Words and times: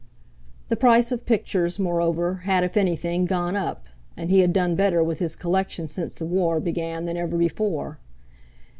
The 0.69 0.75
price 0.75 1.11
of 1.11 1.27
pictures, 1.27 1.77
moreover, 1.77 2.37
had, 2.45 2.63
if 2.63 2.75
anything, 2.75 3.25
gone 3.27 3.55
up, 3.55 3.85
and 4.17 4.31
he 4.31 4.39
had 4.39 4.51
done 4.51 4.73
better 4.73 5.03
with 5.03 5.19
his 5.19 5.35
collection 5.35 5.87
since 5.87 6.15
the 6.15 6.25
War 6.25 6.59
began 6.59 7.05
than 7.05 7.17
ever 7.17 7.37
before. 7.37 7.99